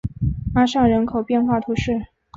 [0.55, 2.07] 阿尚人口变化图示